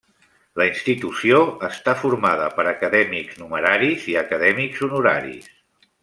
La 0.59 0.65
institució 0.69 1.41
està 1.67 1.93
formada 2.05 2.47
per 2.57 2.65
acadèmics 2.71 3.37
numeraris 3.45 4.07
i 4.15 4.19
acadèmics 4.27 4.81
honoraris. 4.89 5.51